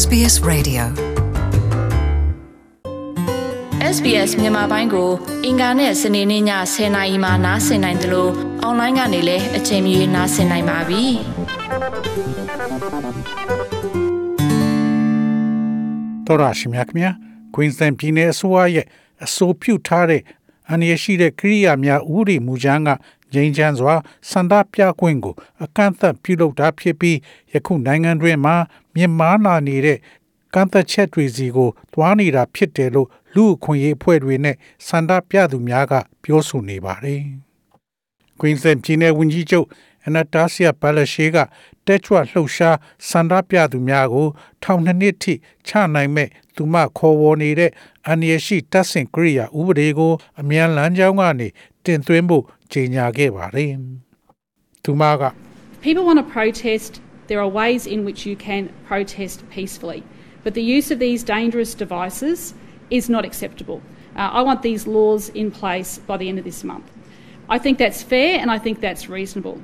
[0.00, 0.82] SBS Radio
[3.94, 5.10] SBS မြန်မာပိုင်းကို
[5.44, 6.42] အင်ကာနဲ့စနေနေ့ည
[6.72, 8.32] 10:00နာရီမှနားဆင်နိုင်တယ်လို့
[8.62, 11.04] အွန်လိုင်းကနေလည်းအချိန်မီနားဆင်နိုင်ပါပြီ။
[16.26, 17.12] တော်ရရှိမြခင်
[17.54, 18.86] Queensland ပြည်နယ်အစိုးရရဲ့
[19.24, 20.22] အဆိုပြုထားတဲ့
[20.70, 22.88] အန္တရာယ်ရှိတဲ့ကိရိယာများဥပဒေမူကြမ်းက
[23.32, 23.94] ငြိမ်းချမ်းစွာ
[24.30, 25.34] စန္ဒပြခွင့်ကို
[25.64, 27.16] အကန့်အသတ်ပြုလုပ်တာဖြစ်ပြီး
[27.52, 28.56] ယခုနိုင်ငံတွင်မှာ
[28.94, 29.98] မြင့်မားလာနေတဲ့
[30.54, 37.22] ကန့်သက်ချက်တွေစီကိုသွားနေတာဖြစ်တယ်လို့လူအခွင့်အရေးအဖွဲ့တွေနဲ့စန္ဒပြသူများကပြောဆိုနေပါတယ်။
[38.40, 39.66] Queensland ပြည်နယ်ဝန်ကြီးချုပ်
[40.06, 41.38] Anastasia Palaszczuk က
[41.86, 42.76] တက်ကြွလှုပ်ရှား
[43.08, 44.28] စန္ဒပြသူများကို
[44.62, 45.34] ထောင်နှစ်နှစ်ထိ
[45.66, 47.70] ချနိုင်မဲ့သူမခေါ်ဝေါ်နေတဲ့
[48.06, 51.48] အန္တရာယ်ရှိတပ်ဆင်ကိရိယာဥပဒေကို အမြန်လမ်းကြောင်းကနေ
[51.84, 53.72] တင်သွင်းဖို့ကြေညာခဲ့ပါတယ်။
[54.84, 55.22] သူမက
[55.84, 56.92] People want to protest.
[57.28, 60.00] There are ways in which you can protest peacefully.
[60.44, 62.38] But the use of these dangerous devices
[62.90, 63.80] is not acceptable.
[64.16, 66.88] Uh, I want these laws in place by the end of this month.
[67.48, 69.58] I think that's fair and I think that's reasonable.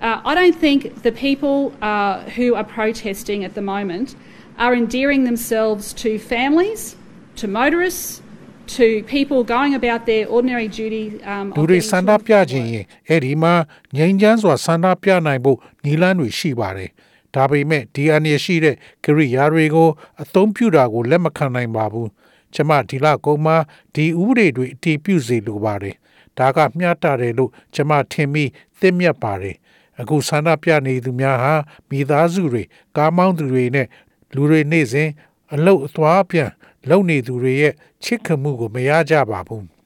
[0.00, 4.14] Uh, I don't think the people uh, who are protesting at the moment
[4.56, 6.94] are endearing themselves to families,
[7.36, 8.22] to motorists,
[8.68, 11.04] to people going about their ordinary duty.
[11.24, 13.54] Um, လူတွေဆန္ဒပြခြင်းရင်အဲ့ဒီမှာ
[13.96, 16.90] ငြိမ်းချမ်းစွာဆန္ဒပြနိုင်ဖို့နီလန်းတွေရှိပါတယ်။
[17.34, 19.88] ဒါပေမဲ့ဒီအနေရှိတဲ့ကိရိယာတွေကို
[20.22, 22.08] အသုံးပြုတာကိုလက်မခံနိုင်ပါဘူး။
[22.54, 23.56] ကျမဒီလကုန်းမှာ
[23.94, 25.96] ဒီဥပဒေတွေအတည်ပြုစေလိုပါတယ်။
[26.38, 29.56] ဒါကမျှတတယ်လို့ကျမထင်ပြီးသိမြတ်ပါတယ်။
[30.00, 31.54] အခုဆန္ဒပြနေသူများဟာ
[31.90, 32.62] မိသားစုတွေ
[32.96, 33.86] ကားမောင်းသူတွေနဲ့
[34.34, 35.10] လူတွေနေ့စဉ်
[35.54, 36.50] အလုတ်အသွားပြန်
[36.88, 39.78] လုံနေသူတွေရဲ့ချစ်ခင်မှုကိုမရကြပါဘူး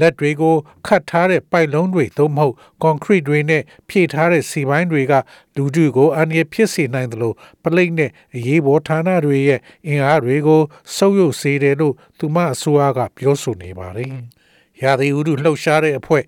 [0.00, 0.54] လက်တွေကို
[0.86, 5.12] ခတ်ထားတဲ့ပိုက်လုံးတွေသို့မဟုတ်ကွန်ကရစ်တွေနဲ့ဖြည့်ထားတဲ့စီပိုင်းတွေက
[5.56, 7.32] လူထုကိုအန္တရာယ်ဖြစ်စေနိုင်သလို
[7.62, 10.62] ပလိတ်နဲ့အရေးပေါ်ဌာနတွေရဲ့အင်အားတွေကို
[10.96, 14.14] ဆုပ်ယုပ်စေတယ်လို့သူမအစိုးရကပြောဆိုနေပါတယ်။
[14.82, 16.24] ရာသီဥတုလှုပ်ရှားတဲ့အဖွဲ့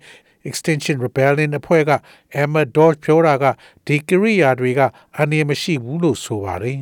[0.49, 1.91] Extinction Rebellion အဖွဲ့က
[2.41, 3.45] Emma Dodge ပြောတာက
[3.85, 4.81] ဒီကိရိယာတွေက
[5.17, 6.79] အန္တရာယ်မရှိဘူးလို့ဆိုပါတယ်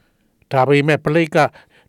[0.52, 1.38] ။ဒါပေမဲ့ပလိတ်က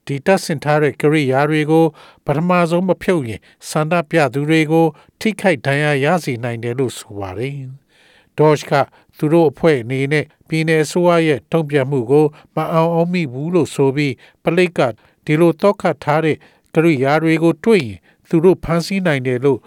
[0.05, 1.85] ဒီတပ်ဆင်ထားတဲ့ကိရိယာတွေကို
[2.25, 4.85] ပထမဆုံးမဖြုတ်ရင်စန္ဒပြသူတွေကို
[5.19, 7.55] ထိခိုက်ဒဏ်ရာရစေနိုင်တယ်လို့ဆိုပါတယ်။
[8.37, 8.73] Dodge က
[9.17, 12.25] သူတို့အဖွဲ့အနေနဲ့ပြည်내ဆိုးရရဲ့တုံ့ပြန်မှုကို
[12.55, 14.13] မအောင်အောင်မိဘူးလို့ဆိုပြီး
[14.43, 14.79] ပလိတ်က
[15.25, 16.37] ဒီလိုတော့ခတ်ထားတဲ့
[16.75, 17.99] ကိရိယာတွေကိုတွေ့ရင်
[18.29, 19.59] သူတို့ဖမ်းဆီးနိုင်တယ်လို့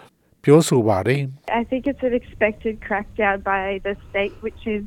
[0.47, 1.21] ပြောဆိုပါတယ်
[1.59, 4.83] I think it's an expected crackdown by the state, which is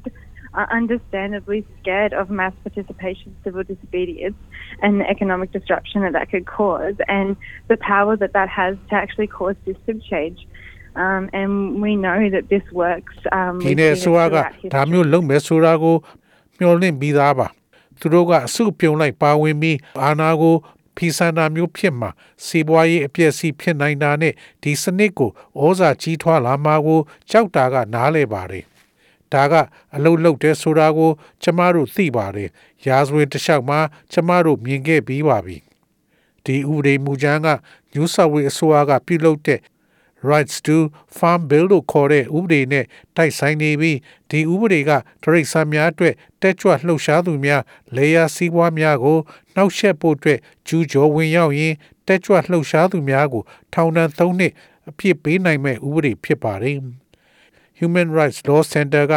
[0.58, 4.38] uh, understandably scared of mass participation, civil disobedience,
[4.84, 7.28] and the economic disruption that that could cause, and
[7.70, 10.38] the power that that has to actually cause system change.
[11.04, 11.50] Um, and
[11.84, 13.16] we know that this works.
[13.38, 14.90] Um, ဒီ we've နေ့ seen it ဆိုရက throughout ဒါ history.
[14.92, 15.96] မျိုးလုပ်မယ်ဆိုတာကို
[16.58, 17.46] မျှော်လင့်ပြီးသားပါ
[18.00, 20.54] သူတို့ကအစုပြုံလိုက်ပါဝင်ပြီးအာနာကို
[20.95, 22.09] ဖီဆန္ဒမျိုးဖြစ်မှာ
[22.45, 25.31] စီးပွားရေးအပြည့်စီဖြစ်နိုင်တာနဲ့ဒီစနစ်ကို
[25.61, 28.65] ဩဇာကြီးထွားလာမှာကိုကြောက်တာကနားလဲပါတယ်
[29.33, 29.53] ဒါက
[29.95, 31.11] အလုတ်လုတ်တဲ့ဆိုတာကို
[31.43, 32.49] ကျမတို့သိပါတယ်
[32.87, 33.79] ရာဇဝင်တစ်လျှောက်မှာ
[34.11, 35.57] ကျမတို့မြင်ခဲ့ပြီးပါပြီ
[36.45, 37.49] ဒီဥပဒေမူကြမ်းက
[37.93, 39.59] New South Wales အစိုးရကပြုလုပ်တဲ့
[40.29, 40.77] rights to
[41.17, 42.85] farm bill လို့ခေါ်တဲ့ဥပဒေနဲ့
[43.17, 43.97] တိုက်ဆိုင်နေပြီး
[44.29, 44.91] ဒီဥပဒေက
[45.23, 47.61] တရိတ်ဆန်များအတွက် တက်ကြွလှုပ်ရှားသူများ
[47.95, 49.17] လေယာစီးပွားများကို
[49.55, 51.73] နှောက်ယှက်ဖို့အတွက်ကျူးကျော်ဝင်ရောက်ရင်
[52.07, 53.43] တက်ကြွလှုပ်ရှားသူများကို
[53.73, 54.53] ထောင်ဒဏ်၃နှစ်
[54.89, 56.79] အပြစ်ပေးနိုင်မဲ့ဥပဒေဖြစ်ပါတယ်
[57.79, 59.15] Human Rights Law Center က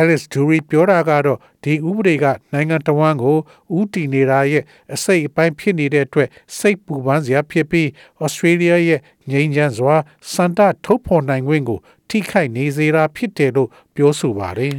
[0.00, 3.36] Alice Dury ပြောတာကတော့ဒီဥပဒေကနိုင်ငံတော်ဝန်ကို
[3.78, 6.28] ဥတီနေတာရဲ့အစိတ်အပိုင်းဖြစ်နေတဲ့အတွက်
[6.58, 7.86] စိတ်ပူပန်းစရာဖြစ်ပြီး
[8.24, 9.00] Australia ရဲ့
[9.30, 9.96] ငြိမ်းချမ်းစွာ
[10.32, 11.78] စန္ဒထုတ်ဖော်နိုင်ခွင့်ကို
[12.08, 14.74] ထိခိုက်နေစေတာဖြစ်တယ်လို့ပြောဆိုပါတယ်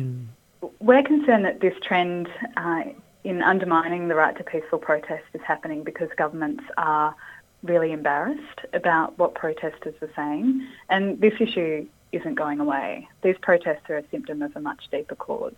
[0.80, 2.82] We're concerned that this trend uh,
[3.24, 7.14] in undermining the right to peaceful protest is happening because governments are
[7.62, 13.08] really embarrassed about what protesters are saying, and this issue isn't going away.
[13.22, 15.54] These protests are a symptom of a much deeper cause.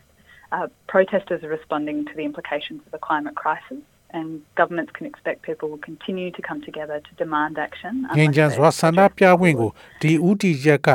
[0.52, 5.42] Uh, protesters are responding to the implications of the climate crisis, and governments can expect
[5.42, 7.94] people will continue to come together to demand action.
[8.18, 9.60] ငြိမ်း unless ချမ်း they စွာဆန္ဒ address ပြ the ခွင့် cause.
[9.60, 9.70] ကို
[10.02, 10.88] ဒီဥတီချက်က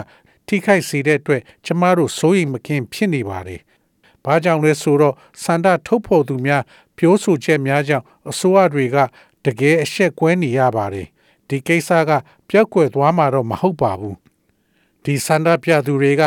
[0.48, 3.62] ထိခိုက်စေတဲ့အတွက်ကျမတို့စိုးရိမ်မကင်းဖြစ်နေပါတယ်။
[4.27, 6.63] ဘာကြောင့်လဲဆိုတော့စန္ဒထုတ်ဖော်သူများ
[6.97, 8.97] ပြောဆိုချက်များကြောင့်အစိုးရတွေက
[9.45, 11.07] တကယ်အဆက်ကွဲနေရပါတယ်။
[11.49, 12.11] ဒီကိစ္စက
[12.49, 14.17] ပြောက်ကွယ်သွားမှာတော့မဟုတ်ပါဘူး။
[15.05, 16.23] ဒီစန္ဒပြသူတွေက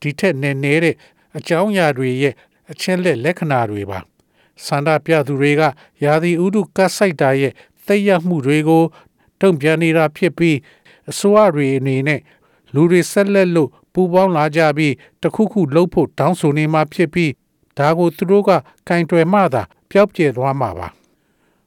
[0.00, 0.96] ဒီထက်နည်းနည်းတဲ့
[1.36, 2.34] အကြောင်းအရာတွေရဲ့
[2.70, 3.98] အချင်းလက်လက္ခဏာတွေပါ။
[4.66, 5.62] စန္ဒပြသူတွေက
[6.04, 7.52] ယာဒီဥဒုကတ်ဆိုင်တာရဲ့
[7.86, 8.84] သိပ်ရမှုတွေကို
[9.40, 10.56] တုံ့ပြန်နေတာဖြစ်ပြီး
[11.10, 12.20] အစိုးရတွေအနေနဲ့
[12.74, 17.32] လူတွေဆက်လက်လို့ ပူပေါင်းလာကြပြီးတခုခုလှုပ်ဖို့တောင်းဆိုနေမှဖြစ်ပြီး
[17.78, 18.50] ဒါကိုသူတို့က
[18.88, 20.88] ကင်တွယ်မှသာပျောက်ပြဲသွားမှာပါ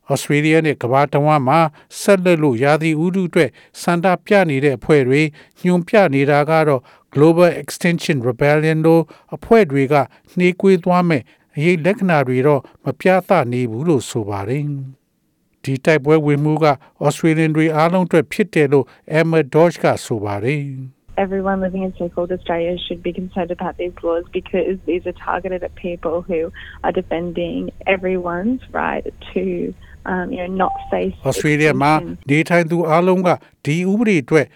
[0.09, 1.59] ဩစတြေးလျနဲ့ကမ္ဘာတဝန်းမှာ
[2.01, 3.49] ဆက်လက်လို့ရာသီဥတုအတွက်
[3.81, 5.21] စန္ဒပြနေတဲ့အဖွဲ့တွေ
[5.63, 6.81] ညွန်ပြနေတာကတော့
[7.13, 9.03] Global Extinction Rebellion တို့
[9.35, 9.95] အဖွဲ့တွေက
[10.37, 11.21] နှေးကွေးသွားမဲ့
[11.55, 14.63] အရေးလက္ခဏာတွေတော့မပြသနေဘူးလို့ဆိုပါတယ်။
[15.63, 16.65] ဒီတိုက်ပွဲဝင်မှုက
[17.05, 18.85] Australian တွေအားလုံးအတွက်ဖြစ်တယ်လို့
[19.19, 20.61] Emma Dodge ကဆိုပါတယ်။
[21.17, 25.63] everyone living in stakeholder Australia should be concerned about these laws because these are targeted
[25.63, 26.51] at people who
[26.83, 29.73] are defending everyone's right to
[30.05, 32.29] um, you know not face Australia မှာ extinction.
[32.29, 33.29] နေထိုင်သူအားလုံးက
[33.65, 34.47] ဒီဥပဒေအတွက်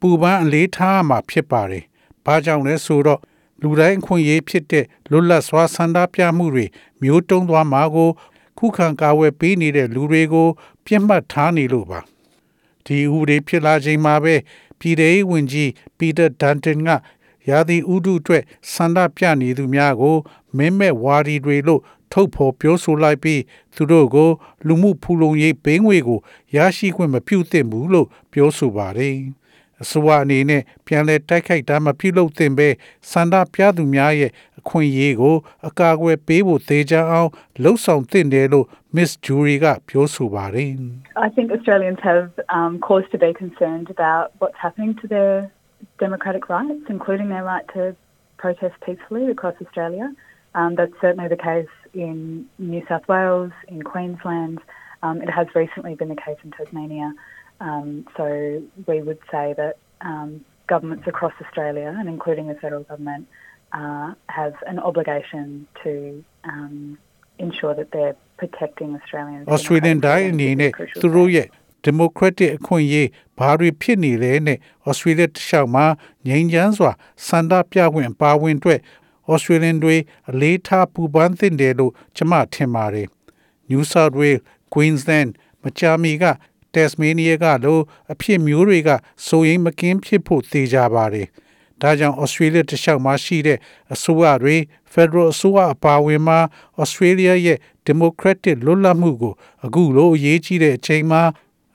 [0.00, 1.84] ပူပန်းအလေးထားမှာဖြစ်ပါတယ်။
[2.26, 3.20] ဘာကြောင့်လဲဆိုတော့
[3.62, 6.66] လူတိုင်းအခွင့်အရေးဖြစ်တဲ့လွတ်လပ်စွာဆန္ဒပြမှုတွေ
[7.02, 8.10] မျိုးတုံးသွားမှာကို
[8.58, 10.48] ခုခံကာဝယ်ပေးနေတဲ့လူတွေကို
[10.86, 12.00] ပြစ်မှတ်ထားနေလို့ပါ။
[12.86, 14.34] ဒီဥပဒေဖြစ်လာချိန်မှာပဲ
[14.82, 16.88] ပြည်ထောင်စုဝန်ကြီးပီတာဒန်တန်က
[17.48, 18.42] ရာသီဥတုအတွက်
[18.72, 20.16] ဆန္ဒပြနေသူများကို
[20.56, 21.80] မင်းမဲ့ဝါဒီတွေလို့
[22.12, 23.40] ထုတ်ဖော်ပြောဆိုလိုက်ပြီး
[23.74, 24.30] သူတို့ကို
[24.66, 26.20] လူမှုဖူလုံရေးဘိန်းငွေကို
[26.56, 29.16] ရရှိခွင့်မပြုသင့်ဘူးလို့ပြောဆိုပါတယ်။
[29.82, 32.68] အစိုးရအနေနဲ့ပြန်လည်တိုက်ခိုက်တာမပြုလုပ်သင့်ပဲ
[33.10, 34.30] စန္ဒပြသူများရဲ့
[34.61, 35.35] အခွင့်အရေးကို
[35.67, 37.29] အကာအကွယ်ပေးဖို့သေချာအောင်
[37.63, 40.71] လှုံ့ဆော်သင့်တယ်လို့ Miss Jury ကပြောဆိုပါတယ်။
[41.25, 42.25] I think Australians have
[42.57, 45.33] um, cause to be concerned about what's happening to their
[46.03, 47.81] democratic rights, including their right to
[48.43, 50.07] protest peacefully across Australia.
[50.59, 54.59] Um, that's certainly the case in New South Wales, in Queensland.
[55.03, 57.13] Um, it has recently been the case in Tasmania.
[57.59, 58.25] Um, so
[58.87, 60.29] we would say that um,
[60.67, 63.27] governments across Australia, and including the federal government,
[63.72, 65.92] uh, have an obligation to
[66.44, 66.98] um,
[67.38, 69.44] ensure that they're protecting Australians.
[69.54, 71.48] Australian တိုင်းအနေနဲ့ crucial သူတို့ရဲ့
[71.86, 73.08] democratic အခွင့်အရေး
[73.38, 74.58] ဘာတွေဖြစ်နေလဲနဲ့
[74.88, 75.86] Australia တစ်လျှောက်မှာ
[76.26, 76.90] ငြိမ်းချမ်းစွာ
[77.26, 78.80] စန္ဒပြခွင့်ပါဝင်အတွက်
[79.32, 79.96] Australian တွေ
[80.30, 83.08] အလေးထားပူပန်းသင့်တယ်လို့ကျွန်မထင်ပါတယ်။
[83.70, 84.42] New South Wales,
[84.72, 85.30] Queensland
[85.62, 86.24] မကြာမီက
[86.74, 87.78] Tasmania ကလို
[88.12, 88.90] အဖြစ်မျိုးတွေက
[89.26, 91.28] စိုးရိမ်မကင်းဖြစ်ဖို့သေကြပါတယ်။
[91.82, 93.58] ဒါကြောင့် Australia တစ်လျှောက်မှာရှိတဲ့
[93.94, 94.56] အစိုးရတွေ
[94.92, 96.38] Federal အစိုးရအပါအဝင်မှာ
[96.82, 97.58] Australia ရဲ့
[97.88, 99.34] democratic လွတ်လပ်မှုကို
[99.64, 101.22] အခုလိုအရေးကြီးတဲ့အချိန်မှာ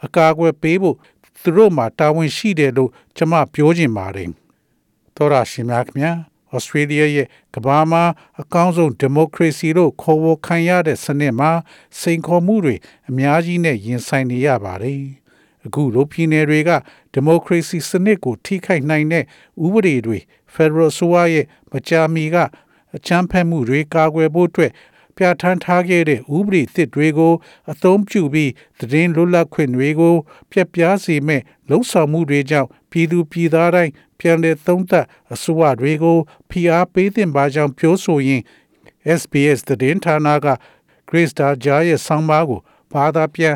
[0.06, 0.96] အကာအကွယ်ပေးဖို့
[1.42, 4.30] သူတို့မှာတာဝန်ရှိတယ်လို့ကျွန်မပြောချင်ပါတယ်။
[5.16, 6.12] သောရရှိမြခင်ဗျာ
[6.56, 8.04] Australia ရဲ့ကမ္ဘာမှာ
[8.42, 11.52] အကောင်းဆုံး democracy လို့ခေါ်ဝေါ်ခံရတဲ့စနစ်မှာ
[12.00, 12.76] စိန်ခေါ်မှုတွေ
[13.10, 15.04] အများကြီးနဲ့ရင်ဆိုင်နေရပါတယ်။
[15.68, 16.72] အခုလိုပြည်နယ်တွေက
[17.16, 19.24] democracy စနစ်ကိုထိခိုက်နိုင်တဲ့
[19.66, 20.18] ဥပဒေတွေ
[20.54, 22.36] Federal ဆိုရရဲ့မကြာမီက
[22.96, 24.72] အချမ်းဖက်မှုတွေကာကွယ်ဖို့အတွက်
[25.18, 27.34] ပြဋ္ဌာန်းထားခဲ့တဲ့ဥပဒေသစ်တွေကို
[27.72, 30.16] အသုံးပြုပြီးသတင်းလွတ်လပ်ခွင့်တွေကို
[30.52, 36.18] ဖျက်ပြားစေမဲ့လှုံ့ဆော်မှုတွေကြောင့်ပြည်သူပြည်သားတိုင်းပြန်လည်သုံးသပ်အစိုးရတွေကို
[36.50, 38.42] ဖိအားပေးသင့်ပါကြောင်းပြောဆိုရင်
[39.20, 40.48] SBS သတင်းဌာနက
[41.10, 42.60] Grace Darja ရဲ့ဆောင်းပါးကို
[42.94, 43.56] ဘာသာပြန်